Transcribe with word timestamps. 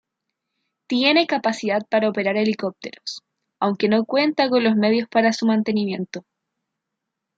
Tiene 0.87 1.27
capacidad 1.27 1.85
para 1.87 2.09
operar 2.09 2.35
helicópteros, 2.35 3.21
aunque 3.59 3.87
no 3.87 4.03
cuenta 4.05 4.49
con 4.49 4.63
los 4.63 4.75
medios 4.75 5.07
para 5.07 5.31
su 5.31 5.45
mantenimiento. 5.45 6.25